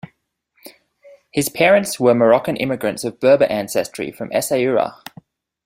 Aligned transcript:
His 1.29 1.47
parents 1.49 1.99
were 1.99 2.15
Moroccan 2.15 2.55
immigrants 2.57 3.03
of 3.03 3.19
Berber 3.19 3.45
ancestry 3.45 4.11
from 4.11 4.31
Essaouira. 4.31 4.95